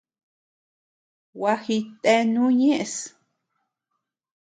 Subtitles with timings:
[1.39, 2.95] Gua jitenu ñeʼes.